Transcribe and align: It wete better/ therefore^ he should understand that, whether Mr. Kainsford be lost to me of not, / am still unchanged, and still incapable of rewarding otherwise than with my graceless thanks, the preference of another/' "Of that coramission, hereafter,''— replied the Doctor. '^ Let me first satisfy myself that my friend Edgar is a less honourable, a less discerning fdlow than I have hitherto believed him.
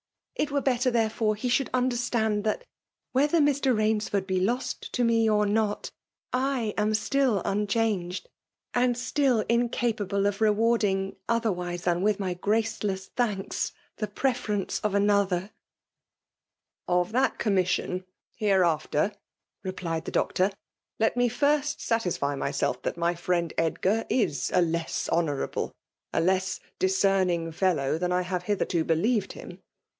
It 0.33 0.49
wete 0.49 0.63
better/ 0.65 0.89
therefore^ 0.91 1.37
he 1.37 1.47
should 1.47 1.69
understand 1.71 2.43
that, 2.45 2.63
whether 3.11 3.39
Mr. 3.39 3.75
Kainsford 3.77 4.25
be 4.25 4.39
lost 4.39 4.91
to 4.93 5.03
me 5.03 5.29
of 5.29 5.47
not, 5.47 5.91
/ 6.15 6.33
am 6.33 6.95
still 6.95 7.43
unchanged, 7.45 8.27
and 8.73 8.97
still 8.97 9.41
incapable 9.41 10.25
of 10.25 10.41
rewarding 10.41 11.15
otherwise 11.29 11.83
than 11.83 12.01
with 12.01 12.19
my 12.19 12.33
graceless 12.33 13.05
thanks, 13.15 13.73
the 13.97 14.07
preference 14.07 14.79
of 14.79 14.93
another/' 14.95 15.51
"Of 16.87 17.11
that 17.11 17.37
coramission, 17.37 18.03
hereafter,''— 18.35 19.11
replied 19.63 20.05
the 20.05 20.11
Doctor. 20.11 20.45
'^ 20.47 20.53
Let 20.97 21.15
me 21.15 21.29
first 21.29 21.79
satisfy 21.79 22.33
myself 22.33 22.81
that 22.81 22.97
my 22.97 23.13
friend 23.13 23.53
Edgar 23.59 24.07
is 24.09 24.49
a 24.55 24.63
less 24.63 25.07
honourable, 25.09 25.71
a 26.11 26.19
less 26.19 26.59
discerning 26.79 27.51
fdlow 27.51 27.99
than 27.99 28.11
I 28.11 28.23
have 28.23 28.43
hitherto 28.43 28.83
believed 28.83 29.33
him. 29.33 29.59